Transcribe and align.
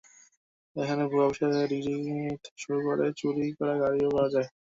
এখানে 0.75 1.03
ভুয়া 1.09 1.25
বিশ্ববিদ্যালয়ের 1.27 1.69
ডিগ্রি 1.71 1.95
থেকে 2.43 2.59
শুরু 2.63 2.79
করে 2.87 3.05
চুরি 3.19 3.45
করা 3.57 3.73
গাড়িও 3.81 4.13
পাওয়া 4.13 4.29
যায়। 4.33 4.47